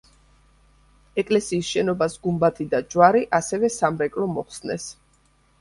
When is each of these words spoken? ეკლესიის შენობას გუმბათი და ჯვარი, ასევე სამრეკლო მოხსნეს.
ეკლესიის 1.23 1.67
შენობას 1.75 2.17
გუმბათი 2.25 2.67
და 2.73 2.81
ჯვარი, 2.95 3.21
ასევე 3.41 3.73
სამრეკლო 3.77 4.29
მოხსნეს. 4.39 4.91